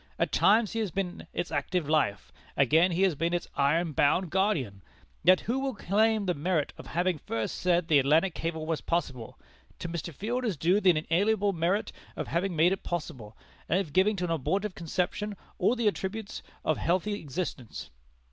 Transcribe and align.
At 0.17 0.31
times 0.31 0.71
he 0.71 0.79
has 0.79 0.89
been 0.89 1.27
its 1.31 1.51
active 1.51 1.87
life; 1.87 2.33
again 2.57 2.89
he 2.89 3.03
has 3.03 3.13
been 3.13 3.35
its 3.35 3.47
iron 3.55 3.91
bound 3.91 4.31
guardian. 4.31 4.81
Let 5.23 5.41
who 5.41 5.59
will 5.59 5.75
claim 5.75 6.25
the 6.25 6.33
merit 6.33 6.73
of 6.75 6.87
having 6.87 7.19
first 7.19 7.53
said 7.53 7.87
the 7.87 7.99
Atlantic 7.99 8.33
cable 8.33 8.65
was 8.65 8.81
possible; 8.81 9.37
to 9.77 9.87
Mr. 9.87 10.11
Field 10.11 10.43
is 10.43 10.57
due 10.57 10.81
the 10.81 10.89
inalienable 10.97 11.53
merit 11.53 11.91
of 12.15 12.29
having 12.29 12.55
made 12.55 12.71
it 12.71 12.81
possible, 12.81 13.37
and 13.69 13.79
of 13.79 13.93
giving 13.93 14.15
to 14.15 14.23
an 14.25 14.31
abortive 14.31 14.73
conception 14.73 15.37
all 15.59 15.75
the 15.75 15.87
attributes 15.87 16.41
of 16.65 16.77
healthy 16.77 17.13
existence." 17.21 17.91